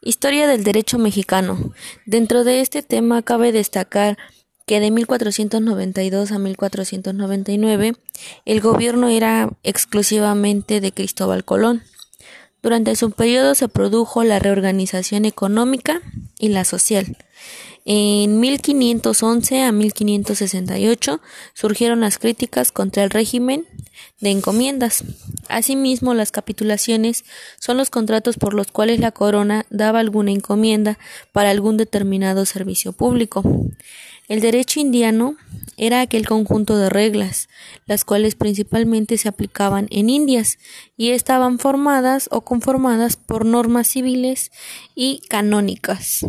[0.00, 1.72] Historia del derecho mexicano.
[2.06, 4.16] Dentro de este tema cabe destacar
[4.64, 7.94] que de 1492 a 1499
[8.44, 11.82] el gobierno era exclusivamente de Cristóbal Colón.
[12.62, 16.00] Durante su periodo se produjo la reorganización económica
[16.38, 17.16] y la social.
[17.84, 21.20] En 1511 a 1568
[21.54, 23.66] surgieron las críticas contra el régimen
[24.20, 25.02] de encomiendas.
[25.48, 27.24] Asimismo, las capitulaciones
[27.58, 30.98] son los contratos por los cuales la corona daba alguna encomienda
[31.32, 33.42] para algún determinado servicio público.
[34.28, 35.36] El derecho indiano
[35.78, 37.48] era aquel conjunto de reglas,
[37.86, 40.58] las cuales principalmente se aplicaban en Indias
[40.98, 44.52] y estaban formadas o conformadas por normas civiles
[44.94, 46.26] y canónicas.